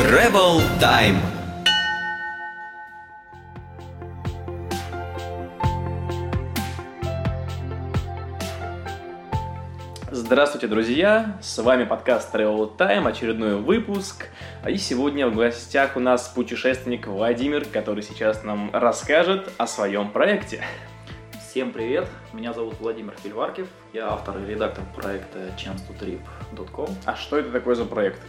[0.00, 1.18] Travel Time.
[10.10, 11.36] Здравствуйте, друзья!
[11.42, 14.28] С вами подкаст Travel Time, очередной выпуск.
[14.66, 20.64] И сегодня в гостях у нас путешественник Владимир, который сейчас нам расскажет о своем проекте.
[21.50, 22.08] Всем привет!
[22.32, 26.88] Меня зовут Владимир Фельваркив, я автор и редактор проекта chance2trip.com.
[27.04, 28.20] А что это такое за проект?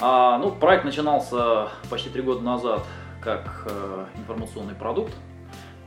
[0.00, 2.84] А, ну, проект начинался почти три года назад
[3.20, 5.12] как э, информационный продукт.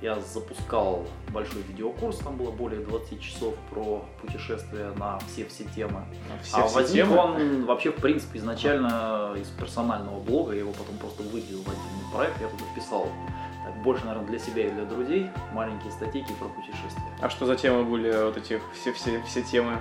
[0.02, 6.04] Я запускал большой видеокурс, там было более 20 часов про путешествия на все-все темы.
[6.41, 7.18] Все, а все возник темы?
[7.18, 12.12] он вообще, в принципе, изначально из персонального блога, я его потом просто выделил в отдельный
[12.12, 13.07] проект, я туда писал
[13.63, 17.12] так, больше, наверное, для себя и для друзей маленькие статейки про путешествия.
[17.21, 19.77] А что за темы были вот эти все, все, все темы?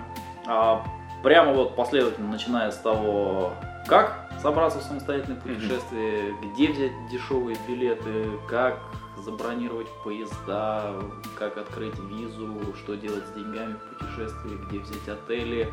[0.47, 0.85] А,
[1.23, 3.55] прямо вот последовательно, начиная с того,
[3.87, 8.81] как собраться в самостоятельное путешествие, где взять дешевые билеты, как
[9.17, 10.95] забронировать поезда,
[11.39, 15.73] как открыть визу, что делать с деньгами в путешествии, где взять отели,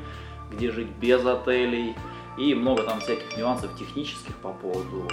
[0.52, 1.96] где жить без отелей.
[2.38, 5.08] И много там всяких нюансов технических по поводу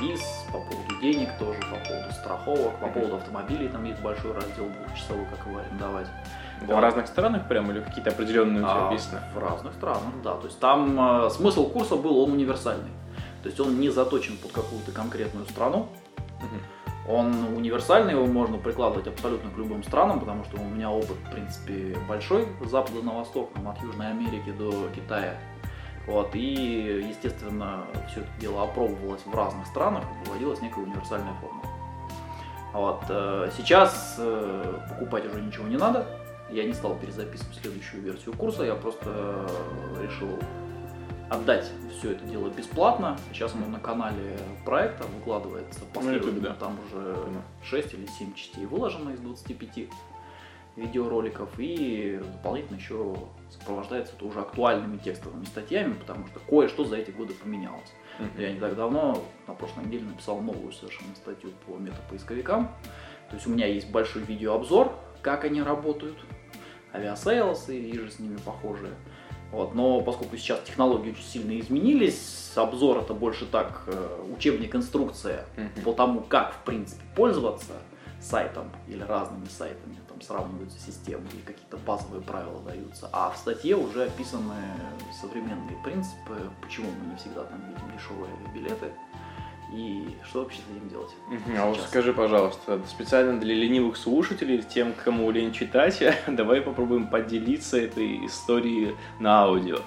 [0.00, 0.20] виз,
[0.52, 5.26] по поводу денег тоже, по поводу страховок, по поводу автомобилей, там есть большой раздел двухчасовой,
[5.26, 6.08] как его арендовать.
[6.62, 9.20] Это в разных странах прям или какие-то определенные у тебя А, описаны?
[9.34, 10.34] В разных странах, да.
[10.34, 12.90] То есть там э, смысл курса был, он универсальный.
[13.42, 15.88] То есть он не заточен под какую-то конкретную страну.
[17.08, 21.30] Он универсальный, его можно прикладывать абсолютно к любым странам, потому что у меня опыт, в
[21.32, 25.34] принципе, большой, с запада на восток, там, от Южной Америки до Китая.
[26.06, 31.66] Вот, и, естественно, все это дело опробовалось в разных странах, и выводилась некая универсальная формула.
[32.72, 36.06] Вот, э, сейчас э, покупать уже ничего не надо.
[36.52, 40.38] Я не стал перезаписывать следующую версию курса, я просто э, решил
[41.28, 43.16] отдать все это дело бесплатно.
[43.32, 46.30] Сейчас оно на канале проекта выкладывается последовательно.
[46.30, 46.54] YouTube, да.
[46.54, 47.42] Там уже Понял.
[47.62, 49.88] 6 или 7 частей выложено из 25
[50.76, 53.16] видеороликов и дополнительно еще
[53.50, 57.92] сопровождается это уже актуальными текстовыми статьями, потому что кое-что за эти годы поменялось.
[58.18, 58.30] Мгм.
[58.38, 62.68] Я не так давно, на прошлой неделе, написал новую совершенно статью по метапоисковикам.
[63.28, 66.16] То есть у меня есть большой видеообзор, как они работают,
[66.94, 68.92] Aviasales иже с ними похожие.
[69.52, 75.44] Вот, но поскольку сейчас технологии очень сильно изменились, обзор это больше так э, учебник, инструкция
[75.56, 75.82] Мгм.
[75.84, 77.72] по тому, как в принципе пользоваться
[78.20, 83.08] сайтом или разными сайтами, там сравниваются системы или какие-то базовые правила даются.
[83.12, 84.54] А в статье уже описаны
[85.20, 88.92] современные принципы, почему мы не всегда там видим дешевые билеты
[89.72, 91.10] и что вообще с этим делать.
[91.58, 97.78] А вот скажи, пожалуйста, специально для ленивых слушателей, тем, кому лень читать, давай попробуем поделиться
[97.78, 99.78] этой историей на аудио.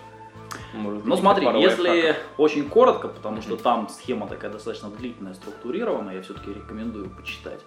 [0.73, 2.23] Может, Ну смотри, если лайфхаков.
[2.37, 7.59] очень коротко, потому что там схема такая достаточно длительная, структурированная, я все-таки рекомендую почитать.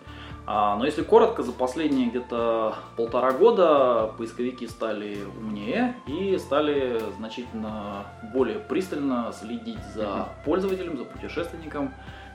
[0.46, 8.06] А, но если коротко, за последние где-то полтора года поисковики стали умнее и стали значительно
[8.32, 11.92] более пристально следить за пользователем, за путешественником,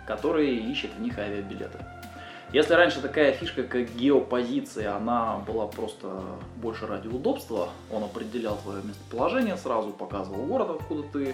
[0.07, 1.79] который ищет в них авиабилеты.
[2.53, 6.21] Если раньше такая фишка, как геопозиция, она была просто
[6.57, 11.33] больше ради удобства, он определял твое местоположение, сразу показывал город, откуда ты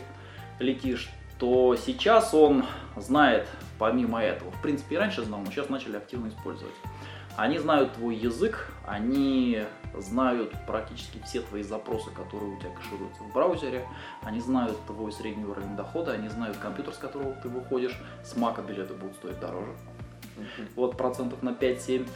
[0.60, 3.48] летишь, то сейчас он знает
[3.80, 4.52] помимо этого.
[4.52, 6.76] В принципе, и раньше знал, но сейчас начали активно использовать.
[7.36, 9.64] Они знают твой язык, они
[9.98, 13.88] знают практически все твои запросы, которые у тебя кэшируются в браузере,
[14.22, 18.62] они знают твой средний уровень дохода, они знают компьютер, с которого ты выходишь, с мака
[18.62, 19.74] билеты будут стоить дороже
[20.76, 22.08] Вот процентов на 5-7.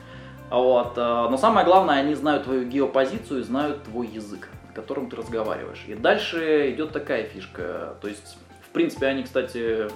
[0.49, 0.97] Вот.
[0.97, 5.15] э, Но самое главное, они знают твою геопозицию и знают твой язык, на котором ты
[5.15, 5.83] разговариваешь.
[5.87, 7.95] И дальше идет такая фишка.
[8.01, 9.87] То есть, в принципе, они, кстати,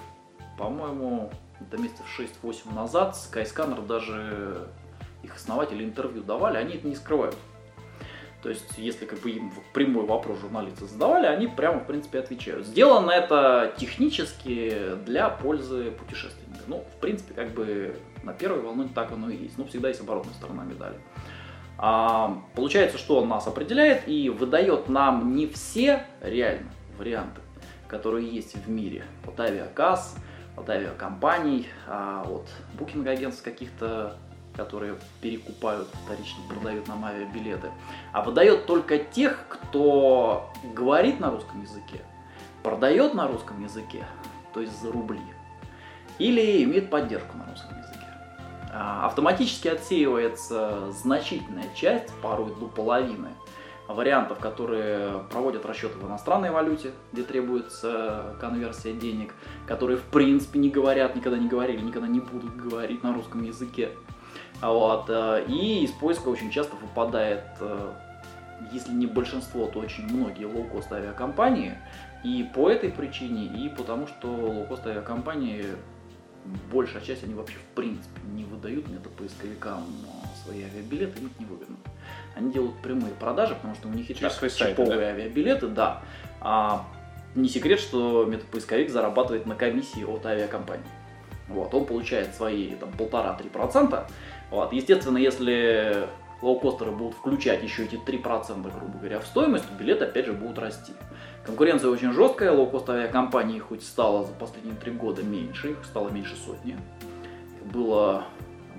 [0.57, 2.05] по-моему, это месяцев
[2.43, 4.67] 6-8 назад Skyscanner даже
[5.23, 7.35] их основатели интервью давали, они это не скрывают.
[8.43, 12.67] То есть, если как бы им прямой вопрос журналисты задавали, они прямо, в принципе, отвечают.
[12.67, 16.44] Сделано это технически для пользы путешественника.
[16.67, 19.57] Ну, в принципе, как бы на первой волне так оно и есть.
[19.57, 20.97] Но всегда есть оборотная сторона медали.
[21.77, 27.41] А, получается, что он нас определяет и выдает нам не все реально варианты,
[27.87, 29.03] которые есть в мире.
[29.27, 30.15] От авиакасс,
[30.55, 32.47] от авиакомпаний, а от
[32.79, 34.17] букинг-агентств каких-то,
[34.55, 37.69] которые перекупают, вторично продают нам авиабилеты.
[38.13, 42.01] А выдает только тех, кто говорит на русском языке,
[42.63, 44.05] продает на русском языке,
[44.53, 45.19] то есть за рубли,
[46.19, 48.05] или имеет поддержку на русском языке.
[48.73, 53.29] А, Автоматически отсеивается значительная часть, порой до половины,
[53.87, 59.33] вариантов, которые проводят расчеты в иностранной валюте, где требуется конверсия денег,
[59.67, 63.91] которые в принципе не говорят, никогда не говорили, никогда не будут говорить на русском языке.
[64.61, 65.05] Вот.
[65.09, 67.91] Э, и из поиска очень часто выпадает, э,
[68.71, 71.77] если не большинство, то очень многие лоукост авиакомпании.
[72.23, 75.65] И по этой причине, и потому что лоукост авиакомпании
[76.71, 79.85] большая часть, они вообще в принципе не выдают метапоисковикам
[80.43, 81.77] свои авиабилеты, им это невыгодно.
[82.35, 85.07] Они делают прямые продажи, потому что у них и Через так чиповые да?
[85.07, 86.03] авиабилеты, да.
[86.41, 86.85] А
[87.35, 90.85] не секрет, что метапоисковик зарабатывает на комиссии от авиакомпании.
[91.47, 94.07] Вот, он получает свои там полтора-три процента.
[94.49, 96.07] Вот, естественно, если
[96.45, 100.59] лоукостеры будут включать еще эти 3%, грубо говоря, в стоимость, то билеты опять же будут
[100.59, 100.93] расти.
[101.43, 106.35] Конкуренция очень жесткая, лоукост авиакомпаний хоть стало за последние три года меньше, их стало меньше
[106.35, 106.73] сотни.
[107.61, 108.25] Их было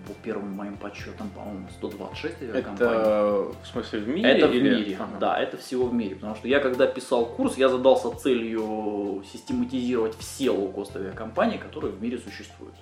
[0.06, 2.92] по первым моим подсчетам, по-моему, 126 авиакомпаний.
[2.92, 4.30] Это в смысле в мире?
[4.30, 5.18] Это в или- мире, Ага.
[5.18, 6.14] да, это всего в мире.
[6.14, 12.00] Потому что я когда писал курс, я задался целью систематизировать все лоукост авиакомпании, которые в
[12.00, 12.74] мире существуют.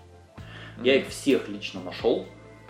[0.82, 2.26] Я их всех лично нашел,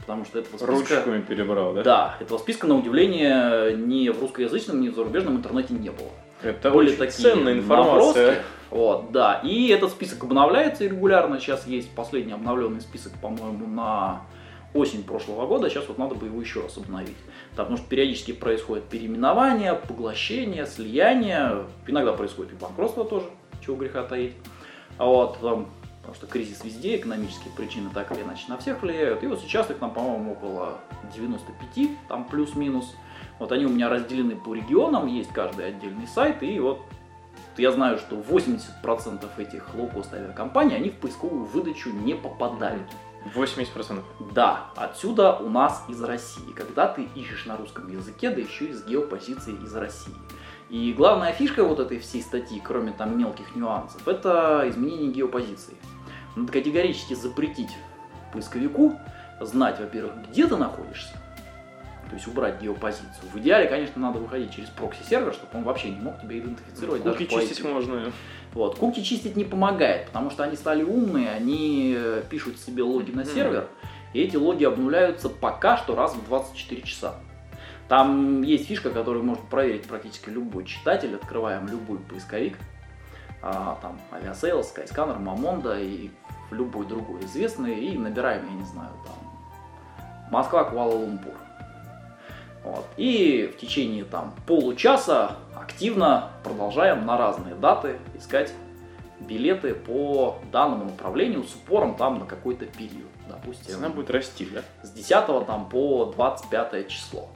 [0.06, 0.66] потому что этого списка...
[0.72, 1.82] Ручками перебрал, да?
[1.82, 6.10] Да, этого списка, на удивление, ни в русскоязычном, ни в зарубежном интернете не было.
[6.42, 8.26] Это Были очень такие ценная информация.
[8.26, 8.44] наброски.
[8.70, 9.40] Вот, да.
[9.42, 11.40] И этот список обновляется регулярно.
[11.40, 14.22] Сейчас есть последний обновленный список, по-моему, на
[14.74, 15.70] осень прошлого года.
[15.70, 17.16] Сейчас вот надо бы его еще раз обновить.
[17.52, 21.64] Потому что периодически происходит переименование, поглощение, слияние.
[21.86, 23.26] Иногда происходит и банкротство тоже,
[23.64, 24.34] чего греха таить.
[24.98, 25.70] А вот, там,
[26.04, 29.22] потому что кризис везде, экономические причины так или иначе на всех влияют.
[29.22, 30.78] И вот сейчас их там, по-моему, около
[31.14, 32.94] 95, там плюс-минус.
[33.38, 36.82] Вот они у меня разделены по регионам, есть каждый отдельный сайт, и вот
[37.56, 42.90] я знаю, что 80% этих лоукост авиакомпаний, они в поисковую выдачу не попадают.
[43.34, 44.02] 80%.
[44.34, 48.72] Да, отсюда у нас из России, когда ты ищешь на русском языке, да еще и
[48.74, 50.12] с геопозицией из России.
[50.68, 55.76] И главная фишка вот этой всей статьи, кроме там мелких нюансов, это изменение геопозиции.
[56.36, 57.70] Надо категорически запретить
[58.32, 58.98] поисковику
[59.40, 61.14] знать, во-первых, где ты находишься,
[62.08, 63.30] то есть убрать геопозицию.
[63.32, 67.18] В идеале, конечно, надо выходить через прокси-сервер, чтобы он вообще не мог тебя идентифицировать даже
[67.18, 67.72] Куки по чистить IP.
[67.72, 68.12] можно.
[68.52, 68.78] Вот.
[68.78, 73.24] Куки чистить не помогает, потому что они стали умные, они э, пишут себе логи на
[73.24, 73.68] сервер,
[74.12, 77.16] и эти логи обнуляются пока что раз в 24 часа.
[77.88, 82.56] Там есть фишка, которую может проверить практически любой читатель, открываем любой поисковик,
[83.44, 86.10] а, там Aviasales, Skyscanner, Mamonda и
[86.50, 91.34] любой другой известный, и набираем, я не знаю, там Москва, Куала-Лумпур.
[92.64, 92.86] Вот.
[92.96, 98.50] И в течение там получаса активно продолжаем на разные даты искать
[99.20, 103.10] билеты по данному направлению с упором там на какой-то период.
[103.28, 104.62] Допустим, Цена будет расти, да?
[104.82, 107.28] с 10 там по 25 число.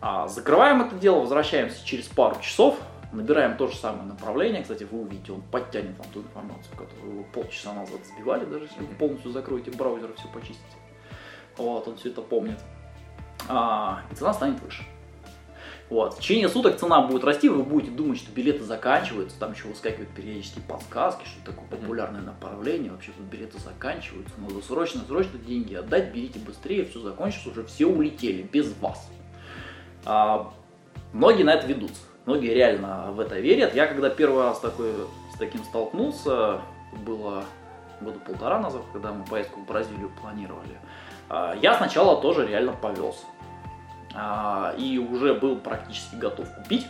[0.00, 2.76] А, закрываем это дело, возвращаемся через пару часов,
[3.12, 4.62] набираем то же самое направление.
[4.62, 8.80] Кстати, вы увидите, он подтянет вам ту информацию, которую вы полчаса назад сбивали, даже если
[8.80, 10.76] вы полностью закроете браузер и все почистите.
[11.56, 12.58] Вот, он все это помнит.
[13.48, 14.84] А, и цена станет выше.
[15.88, 16.14] Вот.
[16.14, 20.10] В течение суток цена будет расти, вы будете думать, что билеты заканчиваются, там еще выскакивают
[20.10, 25.74] периодически подсказки, что это такое популярное направление, вообще тут билеты заканчиваются, надо срочно, срочно деньги
[25.74, 29.08] отдать, берите быстрее, все закончится, уже все улетели, без вас.
[30.04, 30.52] А,
[31.12, 33.74] многие на это ведутся, многие реально в это верят.
[33.74, 34.92] Я когда первый раз такой,
[35.32, 36.60] с таким столкнулся,
[37.04, 37.44] было
[38.00, 40.78] года полтора назад, когда мы поездку в Бразилию планировали,
[41.28, 43.24] а, я сначала тоже реально повелся.
[44.14, 46.86] А, и уже был практически готов купить.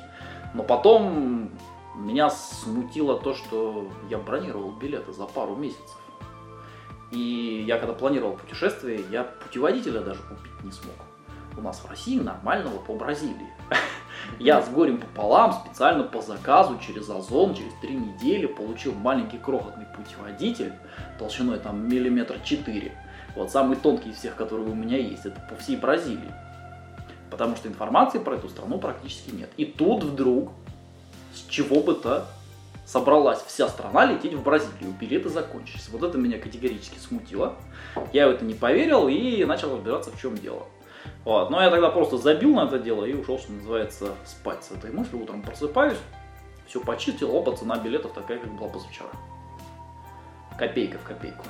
[0.54, 1.50] Но потом
[1.94, 5.96] меня смутило то, что я бронировал билеты за пару месяцев.
[7.12, 10.94] И я когда планировал путешествие, я путеводителя даже купить не смог.
[11.56, 13.52] У нас в России нормального по Бразилии.
[14.38, 19.86] Я с горем пополам специально по заказу через Озон через три недели получил маленький крохотный
[19.96, 20.72] путеводитель
[21.18, 22.92] толщиной там миллиметр четыре.
[23.34, 26.32] Вот самый тонкий из всех, которые у меня есть, это по всей Бразилии.
[27.30, 29.50] Потому что информации про эту страну практически нет.
[29.56, 30.52] И тут вдруг,
[31.34, 32.26] с чего бы то,
[32.86, 34.94] собралась вся страна лететь в Бразилию.
[34.98, 35.88] Билеты закончились.
[35.90, 37.56] Вот это меня категорически смутило.
[38.12, 40.66] Я в это не поверил и начал разбираться, в чем дело.
[41.24, 41.50] Вот.
[41.50, 44.90] Но я тогда просто забил на это дело и ушел, что называется, спать с этой
[44.90, 45.22] мыслью.
[45.22, 45.98] Утром просыпаюсь,
[46.66, 49.10] все почистил, опа, цена билетов такая, как была позавчера.
[50.58, 51.44] Копейка в копейку.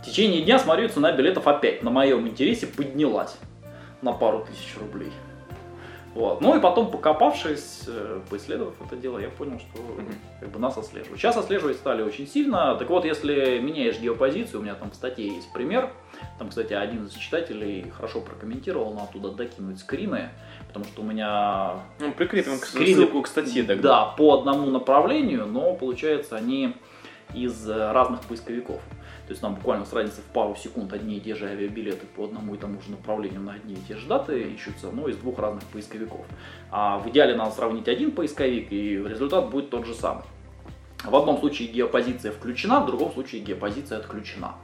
[0.00, 3.36] В течение дня, смотрю, цена билетов опять на моем интересе поднялась
[4.02, 5.12] на пару тысяч рублей.
[6.16, 6.40] Вот.
[6.40, 9.82] Ну и потом, покопавшись, э, поисследовав это дело, я понял, что
[10.40, 11.20] как бы нас отслеживают.
[11.20, 12.74] Сейчас отслеживать стали очень сильно.
[12.76, 15.90] Так вот, если меняешь геопозицию, у меня там в статье есть пример.
[16.38, 20.30] Там, кстати, один из читателей хорошо прокомментировал, но оттуда докинуть скрины,
[20.68, 21.82] потому что у меня...
[22.00, 23.88] Ну, прикрепим скрины, ссылку к статье тогда.
[23.88, 26.76] Да, по одному направлению, но получается они
[27.36, 28.80] из разных поисковиков.
[29.26, 32.24] То есть нам буквально с разницей в пару секунд одни и те же авиабилеты по
[32.24, 35.38] одному и тому же направлению на одни и те же даты ищутся, но из двух
[35.38, 36.24] разных поисковиков.
[36.70, 40.24] А в идеале надо сравнить один поисковик, и результат будет тот же самый.
[41.04, 44.54] В одном случае геопозиция включена, в другом случае геопозиция отключена.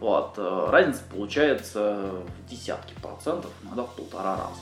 [0.00, 0.34] Вот.
[0.36, 4.60] Э, разница получается в десятки процентов, иногда в полтора раза.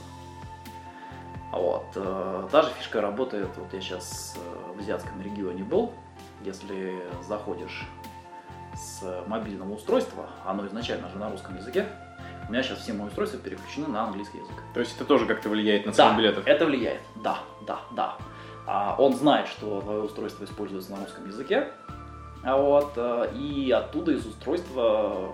[1.52, 1.86] Вот.
[1.96, 5.92] Э, та же фишка работает, вот я сейчас э, в Азиатском регионе был,
[6.44, 7.84] если заходишь
[8.74, 11.86] с мобильного устройства, оно изначально же на русском языке,
[12.48, 14.56] у меня сейчас все мои устройства переключены на английский язык.
[14.74, 16.46] То есть это тоже как-то влияет на цену да, билетов?
[16.46, 18.16] это влияет, да, да, да.
[18.66, 21.68] А он знает, что твое устройство используется на русском языке,
[22.42, 25.32] а вот, э, и оттуда из устройства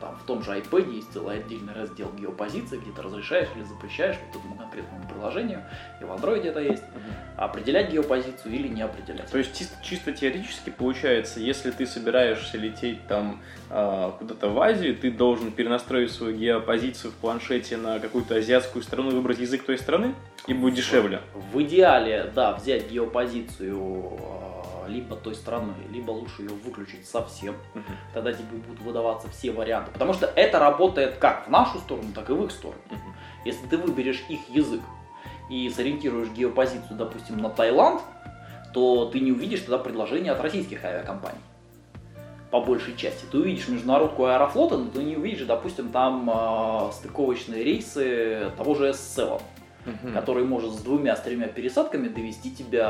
[0.00, 4.16] там в том же iPad есть целый отдельный раздел геопозиции, где ты разрешаешь или запрещаешь
[4.26, 5.62] вот этому конкретному приложению,
[6.00, 6.82] и в Android это есть,
[7.36, 9.30] определять геопозицию или не определять.
[9.30, 13.40] То есть чисто, чисто теоретически получается, если ты собираешься лететь там
[13.70, 19.10] э, куда-то в Азию, ты должен перенастроить свою геопозицию в планшете на какую-то азиатскую страну,
[19.10, 20.14] выбрать язык той страны,
[20.46, 21.20] и будет дешевле.
[21.52, 24.18] В идеале, да, взять геопозицию
[24.88, 27.54] либо той страны, либо лучше ее выключить совсем.
[27.74, 27.84] Угу.
[28.14, 29.90] Тогда тебе будут выдаваться все варианты.
[29.92, 32.80] Потому что это работает как в нашу сторону, так и в их сторону.
[32.90, 33.14] Угу.
[33.44, 34.80] Если ты выберешь их язык
[35.50, 38.02] и сориентируешь геопозицию, допустим, на Таиланд,
[38.74, 41.40] то ты не увидишь тогда предложения от российских авиакомпаний
[42.50, 43.24] по большей части.
[43.30, 48.90] Ты увидишь международку аэрофлота, но ты не увидишь, допустим, там э, стыковочные рейсы того же
[48.90, 49.40] S7
[49.88, 50.12] угу.
[50.12, 52.88] который может с двумя, с тремя пересадками довести тебя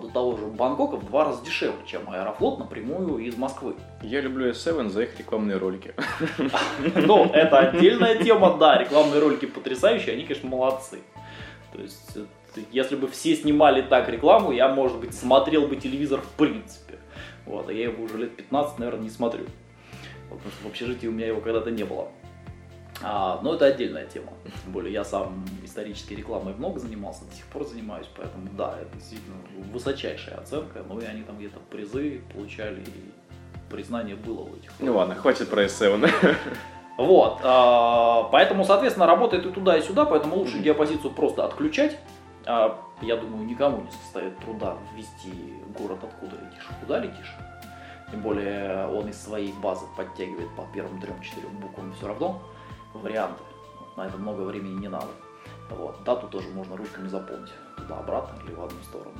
[0.00, 3.74] до того же Бангкока в два раза дешевле, чем Аэрофлот напрямую из Москвы.
[4.02, 5.94] Я люблю S7 за их рекламные ролики.
[6.94, 10.98] Ну, это отдельная тема, да, рекламные ролики потрясающие, они, конечно, молодцы.
[11.72, 12.18] То есть,
[12.70, 16.98] если бы все снимали так рекламу, я, может быть, смотрел бы телевизор в принципе.
[17.46, 19.44] Вот, а я его уже лет 15, наверное, не смотрю.
[20.30, 22.08] Вот, потому что в общежитии у меня его когда-то не было.
[23.02, 24.32] А, но это отдельная тема.
[24.64, 28.96] Тем более я сам исторической рекламой много занимался, до сих пор занимаюсь, поэтому да, это
[28.96, 29.36] действительно
[29.72, 30.84] высочайшая оценка.
[30.88, 33.12] Ну и они там где-то призы получали, и
[33.70, 34.70] признание было у этих.
[34.78, 36.10] Ну ладно, хватит про S7.
[36.98, 41.98] Вот, а, поэтому, соответственно, работает и туда, и сюда, поэтому лучше геопозицию просто отключать.
[42.44, 45.32] А, я думаю, никому не составит труда ввести
[45.76, 47.34] город, откуда летишь, куда летишь.
[48.10, 52.42] Тем более он из своей базы подтягивает по первым трем-четырем буквам все равно
[52.94, 53.42] варианты.
[53.96, 55.08] На это много времени не надо.
[55.70, 56.02] Вот.
[56.04, 57.52] Дату тоже можно ручками заполнить.
[57.76, 59.12] Туда-обратно или в одну сторону.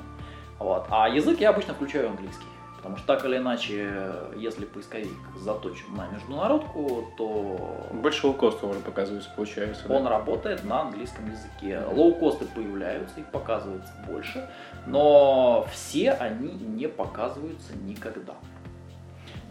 [0.59, 0.87] Вот.
[0.91, 2.47] А язык я обычно включаю английский.
[2.83, 7.87] Потому что так или иначе, если поисковик заточен на международку, то...
[7.93, 9.85] Больше лоукостов уже показывается, получается.
[9.89, 10.11] Он да?
[10.11, 11.81] работает на английском языке.
[11.93, 14.51] Лоукосты появляются, их показывается больше,
[14.87, 18.35] но все они не показываются никогда.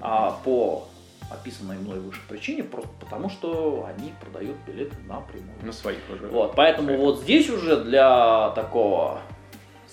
[0.01, 0.89] А по
[1.33, 5.53] описанной мной выше причине, просто потому что они продают билеты напрямую.
[5.61, 6.27] На своих уже.
[6.27, 9.21] Вот, поэтому вот здесь уже для такого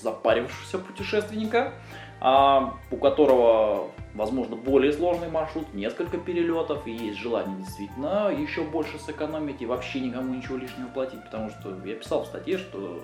[0.00, 1.72] запарившегося путешественника,
[2.20, 8.98] а, у которого, возможно, более сложный маршрут, несколько перелетов, и есть желание действительно еще больше
[8.98, 13.00] сэкономить и вообще никому ничего лишнего платить, потому что я писал в статье, что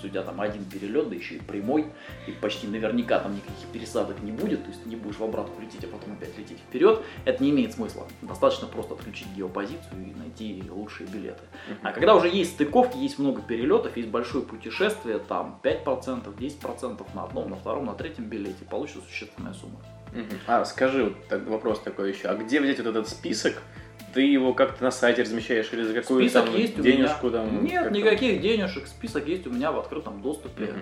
[0.00, 1.86] тебя там один перелет, да еще и прямой,
[2.26, 5.60] и почти наверняка там никаких пересадок не будет, то есть ты не будешь в обратку
[5.60, 8.06] лететь, а потом опять лететь вперед, это не имеет смысла.
[8.22, 11.42] Достаточно просто отключить геопозицию и найти лучшие билеты.
[11.82, 17.24] А когда уже есть стыковки, есть много перелетов, есть большое путешествие, там 5%, 10% на
[17.24, 19.80] одном, на втором, на третьем билете, получится существенная сумма.
[20.46, 23.62] А, скажи, вот так, вопрос такой еще, а где взять вот этот список
[24.14, 27.64] ты его как-то на сайте размещаешь или за какую-то там есть денежку там?
[27.64, 28.86] Нет, никаких денежек.
[28.86, 30.64] Список есть у меня в открытом доступе.
[30.64, 30.80] Угу.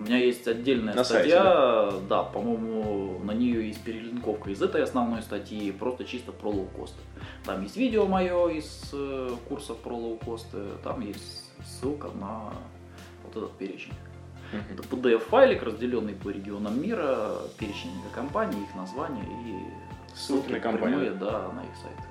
[0.00, 4.62] У меня есть отдельная на статья, сайте, да, да по-моему, на нее есть перелинковка из
[4.62, 7.00] этой основной статьи, просто чисто про лоукосты.
[7.44, 12.50] Там есть видео мое из э, курсов про лоукосты, там есть ссылка на
[13.24, 13.92] вот этот перечень.
[14.52, 14.72] Uh-huh.
[14.72, 21.14] Это PDF-файлик, разделенный по регионам мира, перечень компаний, их названия и ссылки, ссылки на компанию,
[21.14, 22.09] да, на их сайт.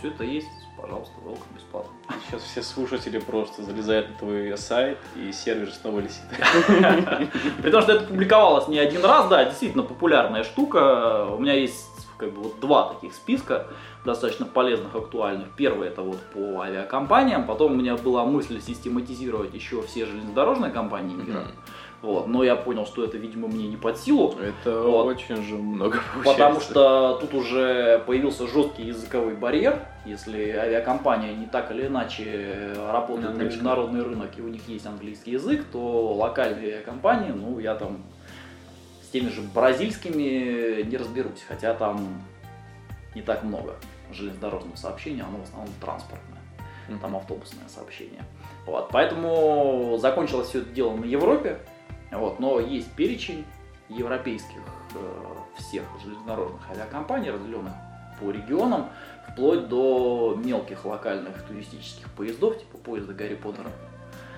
[0.00, 0.48] Все это есть,
[0.80, 1.92] пожалуйста, welcome бесплатно.
[2.26, 6.22] Сейчас все слушатели просто залезают на твой сайт, и сервер снова лисит.
[7.62, 11.26] При том, что это публиковалось не один раз, да, действительно популярная штука.
[11.26, 13.66] У меня есть как бы вот два таких списка
[14.06, 15.48] достаточно полезных, актуальных.
[15.54, 21.14] Первый это вот по авиакомпаниям, потом у меня была мысль систематизировать еще все железнодорожные компании
[21.14, 21.48] мира.
[22.02, 24.34] Вот, но я понял, что это, видимо, мне не под силу.
[24.40, 25.04] Это Вот.
[25.06, 26.32] очень же много получается.
[26.32, 29.86] Потому что тут уже появился жесткий языковой барьер.
[30.06, 35.32] Если авиакомпания не так или иначе работает На международный рынок и у них есть английский
[35.32, 37.98] язык, то локальные авиакомпании, ну, я там
[39.02, 42.22] с теми же бразильскими не разберусь, хотя там
[43.14, 43.74] не так много
[44.12, 46.38] железнодорожного сообщения, оно в основном транспортное
[46.88, 46.98] Мгм.
[46.98, 48.24] там автобусное сообщение.
[48.66, 51.58] Вот, поэтому закончилось все это дело на Европе,
[52.18, 53.44] вот, но есть перечень
[53.88, 54.60] европейских
[54.94, 57.72] э, всех железнодорожных авиакомпаний, разделенных
[58.20, 58.90] по регионам,
[59.28, 63.70] вплоть до мелких локальных туристических поездов, типа поезда Гарри Поттера.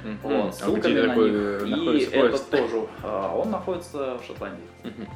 [0.05, 0.19] Мгм.
[0.23, 2.09] Вот, А ссылками где на них.
[2.09, 2.51] И поезд?
[2.51, 4.65] тоже, а, он находится в Шотландии.
[4.85, 5.09] Мгм.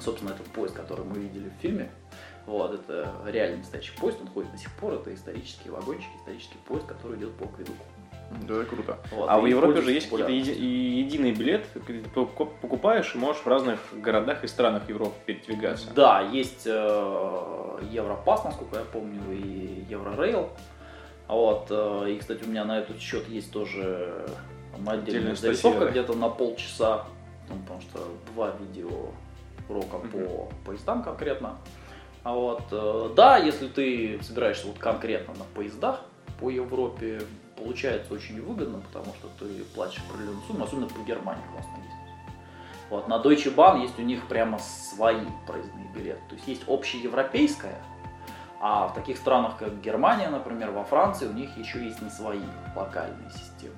[0.00, 1.90] Собственно, этот поезд, который мы видели в фильме,
[2.46, 6.86] вот, это реальный настоящий поезд, он ходит до сих пор, это исторический вагончик, исторический поезд,
[6.86, 7.84] который идет по акведуку.
[8.30, 8.98] Да, это круто.
[9.12, 11.66] Вот, а в Европе пользуется же есть какие-то еди- единый билет,
[12.60, 15.88] покупаешь и можешь в разных городах и странах Европы передвигаться.
[15.94, 20.50] Да, есть э, Европас, насколько я помню, и Еврорейл.
[21.28, 24.26] Вот, э, и, кстати, у меня на этот счет есть тоже
[24.84, 25.90] Отдельная зарисовка да?
[25.90, 27.06] где-то на полчаса,
[27.48, 28.00] ну, потому что
[28.34, 28.90] два видео
[29.68, 30.10] урока Мгм.
[30.10, 31.56] по поездам конкретно.
[32.22, 36.02] А вот, э, да, если ты собираешься вот конкретно на поездах
[36.40, 37.22] по Европе,
[37.56, 41.96] получается очень выгодно, потому что ты платишь определенную сумму, особенно по Германии классно есть.
[42.90, 46.20] Вот, на Deutsche Bahn есть у них прямо свои проездные билеты.
[46.28, 47.82] То есть есть общеевропейская,
[48.60, 52.40] а в таких странах, как Германия, например, во Франции, у них еще есть не свои
[52.74, 53.74] локальные системы.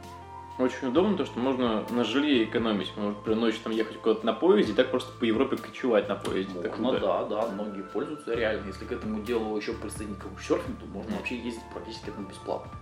[0.59, 2.93] Очень удобно, то, что можно на жилье экономить.
[2.97, 6.17] Можно, например, ночью там ехать куда-то на поезде и так просто по Европе кочевать на
[6.17, 6.59] поезде.
[6.59, 7.01] Это Ну круто.
[7.01, 8.67] да, да, многие пользуются реально.
[8.67, 12.73] Если к этому делу еще присоединить каучсерфинг, то можно вообще ездить практически этому бесплатно.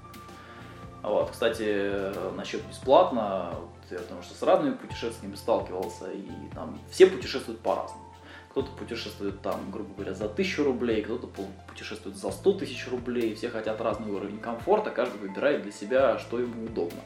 [1.07, 7.07] Вот, кстати, насчет бесплатно, вот я потому что с разными путешественниками сталкивался, и там все
[7.07, 8.03] путешествуют по-разному.
[8.51, 13.37] Кто-то путешествует там, грубо говоря, за тысячу рублей, кто-то пу- путешествует за 100 тысяч рублей,
[13.37, 17.01] все хотят разный уровень комфорта, каждый выбирает для себя, что ему удобно.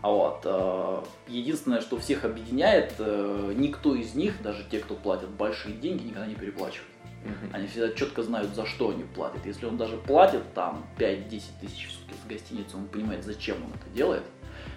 [0.00, 5.28] А вот, э, единственное, что всех объединяет, э, никто из них, даже те, кто платят
[5.28, 6.88] большие деньги, никогда не переплачивает.
[7.26, 7.50] Мгм.
[7.52, 9.44] Они всегда четко знают, за что они платят.
[9.44, 13.70] Если он даже платит там 5-10 тысяч в сутки за гостиницу, он понимает, зачем он
[13.70, 14.22] это делает.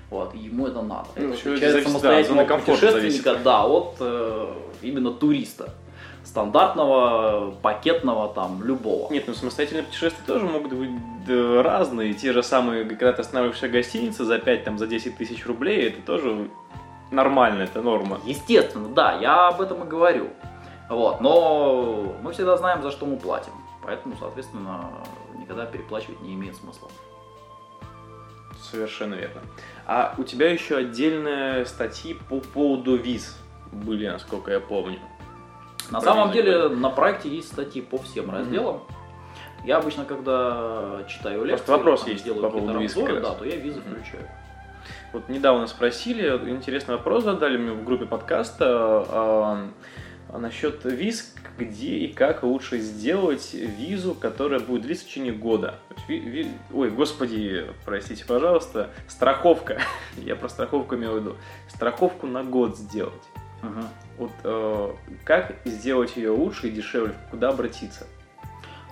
[0.09, 1.09] Вот, и ему это надо.
[1.15, 5.75] Ну, это отличает да, самостоятельного комфорта путешественника, да, от э, именно туриста.
[6.23, 9.11] Стандартного, пакетного, там, любого.
[9.11, 10.89] Нет, ну самостоятельные путешествия тоже могут быть
[11.27, 12.13] да, разные.
[12.13, 15.87] Те же самые, когда ты останавливаешься в гостинице за 5, там, за 10 тысяч рублей,
[15.87, 16.49] это тоже
[17.11, 18.19] нормально, это норма.
[18.25, 20.29] Естественно, да, я об этом и говорю.
[20.89, 23.53] Вот, но мы всегда знаем, за что мы платим.
[23.83, 24.89] Поэтому, соответственно,
[25.37, 26.89] никогда переплачивать не имеет смысла.
[28.71, 29.41] Совершенно верно.
[29.85, 33.37] А у тебя еще отдельные статьи по поводу виз
[33.71, 34.99] были, насколько я помню.
[35.91, 38.81] На самом деле на проекте есть статьи по всем разделам.
[39.65, 43.21] Я обычно, когда читаю лекции, Просто вопрос там, есть делаю по поводу виз раз.
[43.21, 43.91] да, то я визы Мгм.
[43.95, 44.29] включаю.
[45.11, 48.65] Вот недавно спросили, интересный вопрос задали мне в группе подкаста
[49.09, 49.67] а,
[50.29, 55.75] а, насчет виз, где и как лучше сделать визу, которая будет длиться в течение года.
[56.07, 59.81] Ви- ви- Ой, господи, простите, пожалуйста, страховка.
[60.17, 61.37] Я про страховку имел в виду.
[61.67, 63.23] Страховку на год сделать.
[64.17, 64.93] Вот э,
[65.25, 68.07] как сделать ее лучше и дешевле, куда обратиться?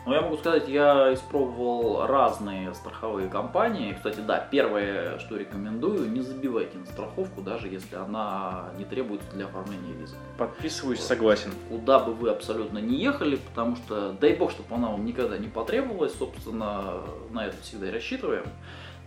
[0.07, 3.91] Ну, я могу сказать, я испробовал разные страховые компании.
[3.91, 9.47] Кстати, да, первое, что рекомендую, не забивайте на страховку, даже если она не требуется для
[9.47, 10.15] оформления визы.
[10.37, 11.51] Подписываюсь, согласен.
[11.67, 15.49] Куда бы вы абсолютно не ехали, потому что, дай бог, чтобы она вам никогда не
[15.49, 18.45] потребовалась, собственно, на это всегда и рассчитываем.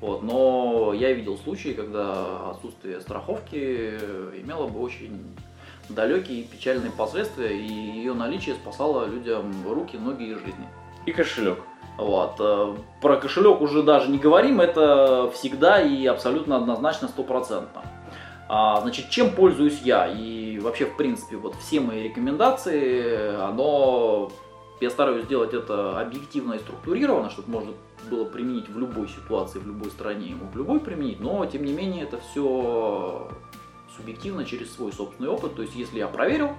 [0.02, 3.94] Вот, но я видел случаи, когда отсутствие страховки
[4.38, 5.34] имело бы очень
[5.88, 10.68] далекие и печальные последствия, и ее наличие спасало людям руки, ноги и жизни.
[11.06, 11.58] И кошелек.
[11.96, 12.36] Вот.
[12.38, 17.82] э, Про кошелек уже даже не говорим, это всегда и абсолютно однозначно стопроцентно.
[18.48, 20.08] А, значит, чем пользуюсь я?
[20.08, 24.32] И вообще, в принципе, вот все мои рекомендации, оно,
[24.80, 27.72] я стараюсь сделать это объективно и структурированно, чтобы можно
[28.10, 31.72] было применить в любой ситуации, в любой стране, ему в любой применить, но, тем не
[31.72, 33.28] менее, это все
[33.96, 35.54] субъективно через свой собственный опыт.
[35.54, 36.50] То есть, если я проверил,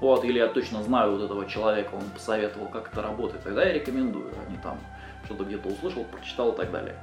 [0.00, 3.72] вот, или я точно знаю вот этого человека, он посоветовал, как это работает, тогда я
[3.72, 4.78] рекомендую, а не там
[5.24, 6.96] что-то где-то услышал, прочитал и так далее.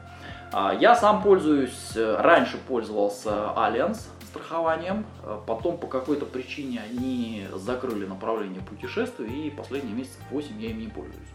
[0.51, 7.47] А, я сам пользуюсь, э, раньше пользовался Альянс страхованием, э, потом по какой-то причине они
[7.53, 11.29] закрыли направление путешествий, и последние месяцев 8 я им не пользуюсь.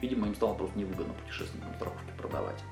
[0.00, 2.62] Видимо, им стало просто невыгодно путешественникам страховки продавать.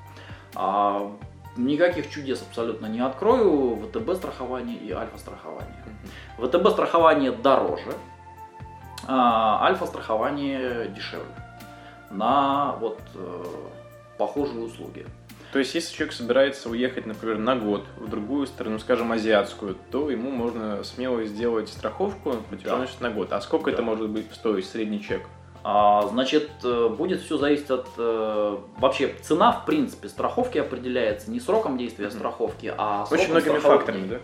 [1.57, 3.77] Никаких чудес абсолютно не открою.
[3.77, 5.83] ВТБ страхование и альфа страхование.
[6.37, 7.93] ВТБ страхование дороже,
[9.07, 11.25] а альфа страхование дешевле
[12.09, 13.43] на вот э,
[14.17, 15.05] похожие услуги.
[15.51, 20.09] То есть, если человек собирается уехать, например, на год в другую страну, скажем, азиатскую, то
[20.09, 23.07] ему можно смело сделать страховку на протяженность да.
[23.07, 23.31] на год.
[23.31, 23.71] А сколько да.
[23.71, 25.21] это может быть стоить средний чек?
[25.67, 27.87] А, значит, э, будет все зависеть от...
[27.97, 33.57] Э, вообще, цена, в принципе, страховки определяется не сроком действия страховки, а сроком Очень многими
[33.57, 34.17] факторами, да?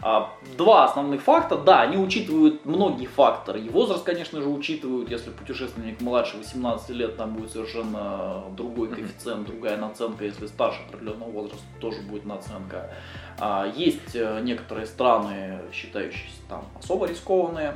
[0.00, 3.60] А, два основных факта, да, они учитывают многие факторы.
[3.60, 9.46] И возраст, конечно же, учитывают, если путешественник младше 18 лет, там будет совершенно другой коэффициент,
[9.46, 12.92] другая наценка, если старше определенного возраста, тоже будет наценка.
[13.40, 17.74] А, есть э, некоторые страны, считающиеся там особо рискованные.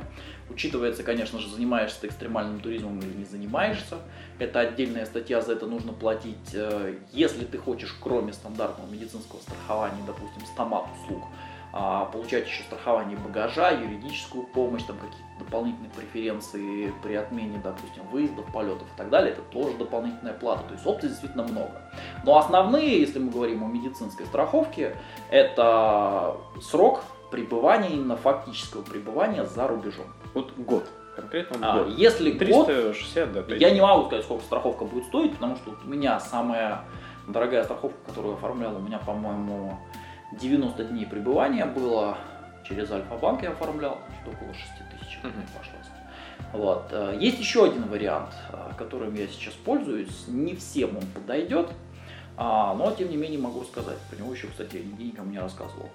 [0.51, 3.99] Учитывается, конечно же, занимаешься ты экстремальным туризмом или не занимаешься.
[4.37, 6.53] Это отдельная статья, за это нужно платить.
[6.53, 11.23] Э, если ты хочешь, кроме стандартного медицинского страхования, допустим, стомат услуг,
[11.73, 18.45] а, получать еще страхование багажа, юридическую помощь, там какие-то дополнительные преференции при отмене, допустим, выездов,
[18.51, 20.63] полетов и так далее, это тоже дополнительная плата.
[20.67, 21.81] То есть опций действительно много.
[22.25, 24.97] Но основные, если мы говорим о медицинской страховке,
[25.29, 30.07] это срок пребывания, именно фактического пребывания за рубежом.
[30.33, 30.87] Вот год.
[31.15, 31.97] Конкретно а, год.
[31.97, 35.87] Если 360, год, да, я не могу сказать, сколько страховка будет стоить, потому что у
[35.87, 36.85] меня самая
[37.27, 39.77] дорогая страховка, которую я оформлял, у меня, по-моему,
[40.39, 42.17] 90 дней пребывания было.
[42.67, 45.29] Через Альфа-банк я оформлял, что около 6 тысяч угу.
[45.55, 45.81] обошлось.
[46.53, 46.87] Вот.
[46.91, 50.27] Э, есть еще один вариант, э, которым я сейчас пользуюсь.
[50.27, 51.69] Не всем он подойдет,
[52.37, 53.97] а, но тем не менее могу сказать.
[54.09, 55.89] Про него еще, кстати, нигде никому не рассказывал.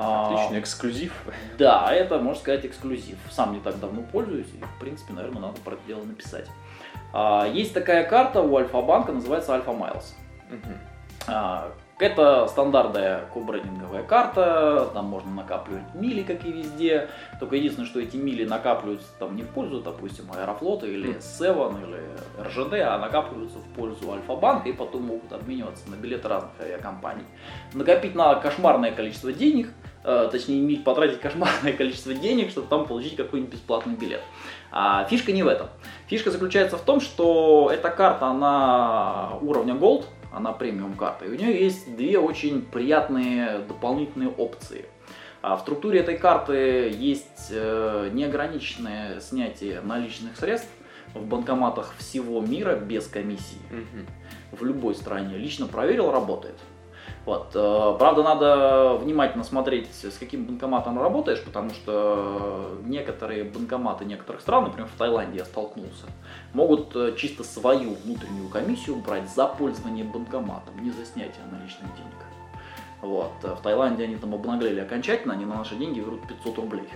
[0.00, 1.12] А, Отличный эксклюзив.
[1.58, 3.18] Да, это, можно сказать, эксклюзив.
[3.30, 6.46] Сам не так давно пользуюсь, и, в принципе, наверное, надо про это дело написать.
[7.12, 10.14] А, есть такая карта у Альфа-банка, называется Альфа Майлз.
[10.50, 11.34] Угу.
[11.98, 17.08] Это стандартная кобрендинговая карта, там можно накапливать мили, как и везде.
[17.40, 22.00] Только единственное, что эти мили накапливаются там не в пользу, допустим, Аэрофлота или Севен или
[22.40, 27.24] РЖД, а накапливаются в пользу Альфа-банка и потом могут обмениваться на билеты разных авиакомпаний.
[27.74, 29.68] Накопить надо кошмарное количество денег,
[30.30, 34.22] точнее миль потратить кошмарное количество денег, чтобы там получить какой-нибудь бесплатный билет.
[34.70, 35.68] А фишка не в этом.
[36.08, 41.24] Фишка заключается в том, что эта карта, она уровня Gold, она премиум карта.
[41.24, 44.86] И у нее есть две очень приятные дополнительные опции.
[45.40, 50.68] А в структуре этой карты есть э, неограниченное снятие наличных средств
[51.14, 53.60] в банкоматах всего мира без комиссии.
[53.70, 54.58] Угу.
[54.58, 55.36] В любой стране.
[55.38, 56.56] Лично проверил, работает.
[57.28, 57.50] Вот.
[57.54, 64.64] Э, правда, надо внимательно смотреть, с каким банкоматом работаешь, потому что некоторые банкоматы некоторых стран,
[64.64, 66.06] например, в Таиланде я столкнулся,
[66.54, 72.16] могут э, чисто свою внутреннюю комиссию брать за пользование банкоматом, не за снятие наличных денег.
[73.02, 73.34] Вот.
[73.42, 76.88] В Таиланде они там обнаглели окончательно, они на наши деньги берут 500 рублей.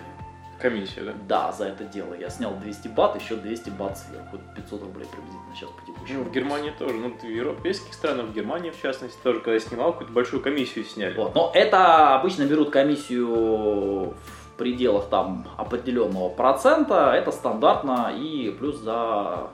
[0.62, 1.12] Комиссия, да?
[1.26, 2.14] Да, за это дело.
[2.14, 4.38] Я снял 200 бат, еще 200 бат сверху.
[4.54, 6.18] 500 рублей приблизительно сейчас по текущему.
[6.22, 6.94] Ну, в Германии тоже.
[6.94, 10.84] Ну, в европейских странах, в Германии, в частности, тоже, когда я снимал, какую-то большую комиссию
[10.84, 11.16] сняли.
[11.16, 11.34] Вот.
[11.34, 17.12] Но это обычно берут комиссию в пределах там определенного процента.
[17.12, 18.14] Это стандартно.
[18.16, 19.50] И плюс за а,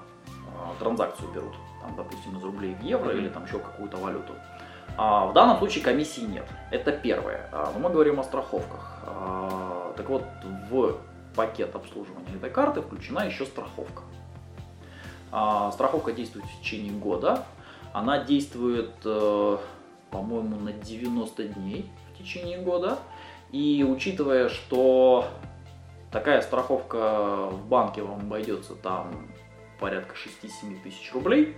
[0.79, 1.55] транзакцию берут.
[1.81, 3.19] Там, допустим, из рублей в евро mm-hmm.
[3.19, 4.35] или там еще какую-то валюту.
[5.01, 6.45] А в данном случае комиссии нет.
[6.73, 7.49] Это первое.
[7.53, 8.99] А, но мы говорим о страховках.
[9.07, 10.25] А, так вот,
[10.69, 10.97] в
[11.37, 14.03] пакет обслуживания этой карты включена еще страховка.
[15.73, 17.45] Страховка действует в течение года.
[17.93, 19.59] Она действует, э,
[20.11, 22.99] по-моему, на 90 дней в течение года.
[23.53, 25.27] И учитывая, что
[26.11, 29.29] такая страховка в банке вам обойдется там
[29.79, 31.57] порядка 6-7 тысяч рублей,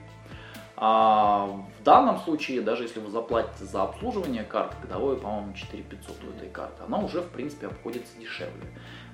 [0.82, 1.46] а
[1.78, 6.30] в данном случае, даже если вы заплатите за обслуживание карты, годовое, по-моему, 4 500 у
[6.30, 8.66] этой карты, она уже, в принципе, обходится дешевле.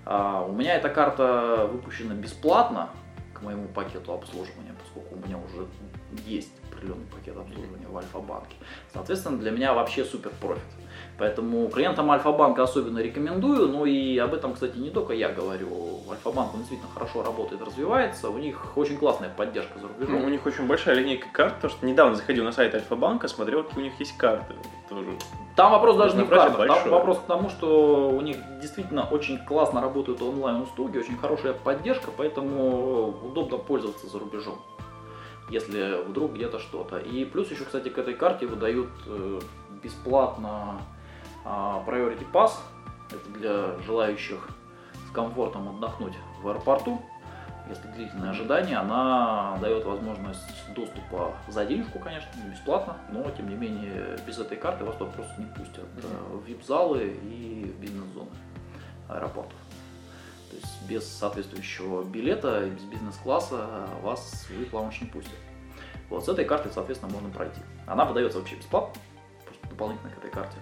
[0.05, 2.90] А у меня эта карта выпущена бесплатно
[3.35, 5.66] к моему пакету обслуживания, поскольку у меня уже
[6.24, 8.55] есть определенный пакет обслуживания в Альфа-банке.
[8.92, 10.62] Соответственно, для меня вообще супер профит.
[11.18, 13.68] Поэтому клиентам Альфа-банка особенно рекомендую.
[13.68, 16.00] Ну и об этом, кстати, не только я говорю.
[16.11, 18.29] Альфа-банк действительно хорошо работает, развивается.
[18.29, 20.20] У них очень классная поддержка за рубежом.
[20.20, 23.64] Ну, у них очень большая линейка карт, потому что недавно заходил на сайт Альфа-банка, смотрел,
[23.64, 24.55] какие у них есть карты.
[24.90, 25.07] Тоже
[25.57, 29.38] там вопрос даже не в картах, там вопрос к тому, что у них действительно очень
[29.38, 34.59] классно работают онлайн-услуги, очень хорошая поддержка, поэтому удобно пользоваться за рубежом.
[35.48, 36.98] если вдруг где-то что-то.
[36.98, 39.40] И плюс еще, кстати, к этой карте выдают э,
[39.83, 40.81] бесплатно
[41.87, 42.52] Priority Pass.
[43.11, 44.48] Это для желающих
[45.09, 47.00] с комфортом отдохнуть в аэропорту.
[47.68, 53.56] Если длительное ожидание, она дает возможность доступа за денежку, конечно, не бесплатно, но тем не
[53.56, 58.30] менее без этой карты вас туда просто не пустят э, в вип-залы и в бизнес-зоны
[59.09, 59.59] аэропортов.
[60.50, 65.38] То есть без соответствующего билета, без бизнес-класса вас в вип-лаунж не пустят.
[66.09, 67.61] Вот с этой картой, соответственно, можно пройти.
[67.87, 69.00] Она выдается вообще бесплатно,
[69.44, 70.56] просто дополнительно к этой карте.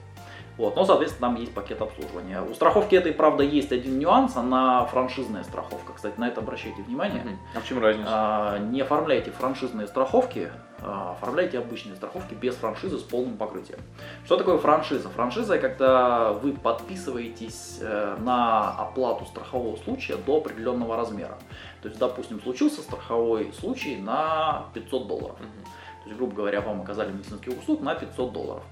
[0.57, 2.40] Вот, но, соответственно, там есть пакет обслуживания.
[2.40, 5.93] У страховки этой, правда, есть один нюанс, она франшизная страховка.
[5.95, 7.23] Кстати, на это обращайте внимание.
[7.55, 8.09] А в чем разница?
[8.09, 13.81] А, не оформляйте франшизные страховки, а, оформляйте обычные страховки без франшизы с полным покрытием.
[14.25, 15.09] Что такое франшиза?
[15.09, 21.38] Франшиза– когда вы подписываетесь э, на оплату страхового случая до определенного размера.
[21.83, 25.37] То есть, допустим, случился страховой случай на 500 долларов.
[25.38, 28.62] То есть, грубо говоря, вам оказали медицинских услуг на 500 долларов.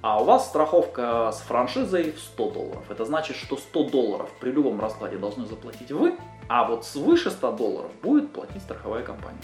[0.00, 2.84] А у вас страховка с франшизой в 100 долларов.
[2.88, 6.16] Это значит, что 100 долларов при любом раскладе должны заплатить вы,
[6.48, 9.40] а вот свыше 100 долларов будет платить страховая компания.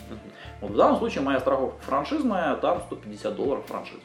[0.60, 4.00] Вот в данном случае моя страховка франшизная, там 150 долларов франшиза.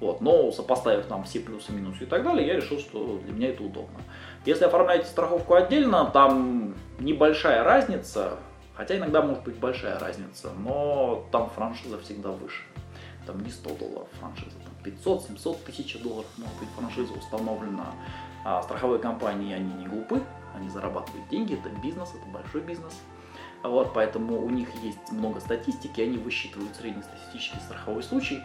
[0.00, 3.50] Вот, но сопоставив там все плюсы, минусы и так далее, я решил, что для меня
[3.50, 4.00] это удобно.
[4.44, 8.36] Если оформляете страховку отдельно, там небольшая разница,
[8.74, 12.62] хотя иногда может быть большая разница, но там франшиза всегда выше.
[13.26, 17.92] Там не 100 долларов франшиза, 500, 700 тысяч долларов может быть франшиза установлена.
[18.44, 20.22] А страховые компании, они не глупы,
[20.54, 22.94] они зарабатывают деньги, это бизнес, это большой бизнес.
[23.62, 28.40] Вот, поэтому у них есть много статистики, они высчитывают среднестатистический страховой случай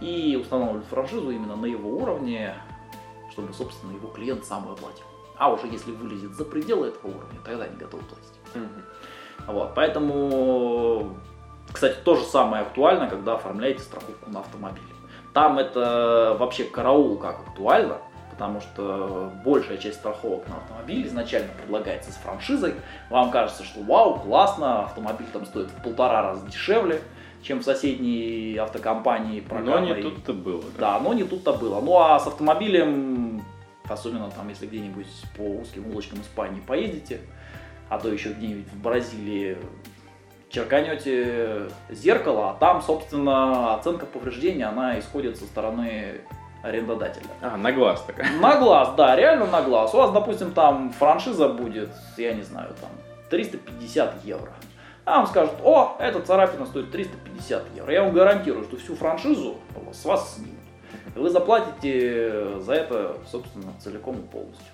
[0.00, 2.54] и устанавливают франшизу именно на его уровне,
[3.32, 5.06] чтобы, собственно, его клиент сам оплатил.
[5.38, 8.40] А уже если вылезет за пределы этого уровня, тогда они готовы платить.
[8.54, 9.52] Mm-hmm.
[9.52, 11.16] Вот, поэтому,
[11.72, 14.82] кстати, то же самое актуально, когда оформляете страховку на автомобиль.
[15.36, 17.98] Там это вообще караул как актуально,
[18.30, 22.72] потому что большая часть страховок на автомобиль изначально предлагается с франшизой.
[23.10, 27.02] Вам кажется, что вау, классно, автомобиль там стоит в полтора раза дешевле,
[27.42, 29.44] чем в соседней автокомпании.
[29.50, 30.62] Но не тут-то было.
[30.78, 31.82] Да, да но не тут-то было.
[31.82, 33.42] Ну а с автомобилем,
[33.86, 37.20] особенно там, если где-нибудь по узким улочкам Испании поедете,
[37.90, 39.58] а то еще где-нибудь в Бразилии
[40.48, 46.20] черканете зеркало, а там, собственно, оценка повреждения, она исходит со стороны
[46.62, 47.26] арендодателя.
[47.40, 48.30] А, на глаз такая.
[48.40, 49.94] На глаз, да, реально на глаз.
[49.94, 52.90] У вас, допустим, там франшиза будет, я не знаю, там
[53.30, 54.52] 350 евро.
[55.04, 57.92] А вам скажут, о, эта царапина стоит 350 евро.
[57.92, 59.56] Я вам гарантирую, что всю франшизу
[59.92, 60.56] с вас снимут.
[61.14, 64.66] Вы заплатите за это, собственно, целиком и полностью.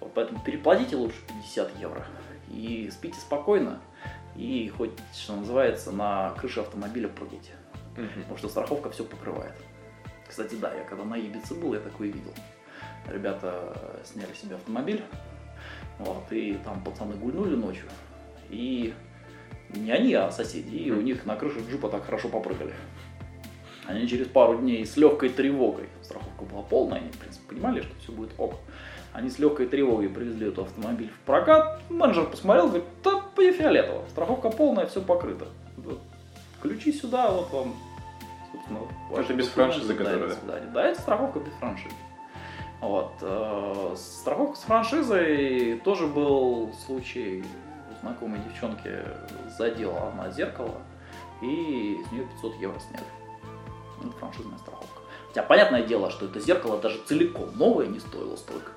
[0.00, 2.06] Вот поэтому переплатите лучше 50 евро
[2.48, 3.80] и спите спокойно
[4.36, 7.52] и хоть, что называется, на крыше автомобиля прыгайте.
[7.96, 8.20] Угу.
[8.22, 9.54] Потому что страховка все покрывает.
[10.28, 12.32] Кстати, да, я когда на Ибице был, я такое видел.
[13.08, 15.02] Ребята сняли себе автомобиль,
[15.98, 17.86] вот, и там пацаны гульнули ночью,
[18.48, 18.94] и
[19.70, 22.72] не они, а соседи, и у них на крыше джипа так хорошо попрыгали.
[23.86, 27.98] Они через пару дней с легкой тревогой, страховка была полная, они, в принципе, понимали, что
[27.98, 28.54] все будет ок.
[29.12, 31.80] Они с легкой тревогой привезли этот автомобиль в прокат.
[31.88, 35.46] Менеджер посмотрел, говорит, да по фиолетово, страховка полная, все покрыто.
[36.62, 37.74] Ключи сюда, вот вам,
[38.52, 38.80] собственно,
[39.16, 40.60] Это без франшизы, которая, да?
[40.72, 41.94] Да, это страховка без франшизы.
[42.80, 43.12] Вот.
[43.20, 47.44] Э, страховка с франшизой тоже был случай
[47.90, 48.90] у знакомой девчонки
[49.58, 50.76] задела она зеркало
[51.42, 53.04] и с нее 500 евро сняли.
[54.00, 55.00] Это франшизная страховка.
[55.30, 58.72] Хотя понятное дело, что это зеркало даже целиком новое не стоило столько.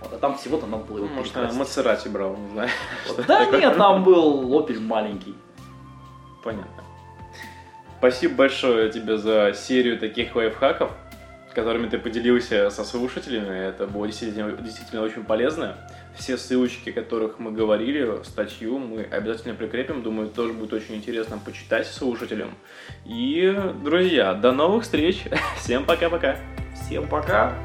[0.00, 1.36] Вот, а там всего-то надо было его Может.
[1.54, 2.70] Мацерати брал, не знаю.
[3.06, 5.36] Вот, да нет, там был Opel маленький.
[6.42, 6.82] Понятно.
[7.98, 10.90] Спасибо большое тебе за серию таких лайфхаков,
[11.58, 13.68] которыми ты поделился со слушателями.
[13.68, 15.76] Это было действительно, действительно очень полезно.
[16.16, 20.04] Все ссылочки, о которых мы говорили, статью мы обязательно прикрепим.
[20.04, 22.54] Думаю, тоже будет очень интересно почитать слушателям.
[23.04, 25.24] И, друзья, до новых встреч.
[25.58, 26.36] Всем пока-пока.
[26.74, 27.56] Всем пока.